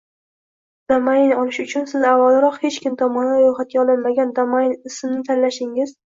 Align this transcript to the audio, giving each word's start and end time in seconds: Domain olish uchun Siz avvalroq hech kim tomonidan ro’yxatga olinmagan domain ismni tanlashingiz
Domain 0.91 1.33
olish 1.41 1.59
uchun 1.63 1.83
Siz 1.91 2.07
avvalroq 2.11 2.57
hech 2.63 2.79
kim 2.85 2.95
tomonidan 3.01 3.41
ro’yxatga 3.47 3.81
olinmagan 3.83 4.31
domain 4.39 4.73
ismni 4.91 5.21
tanlashingiz 5.29 5.93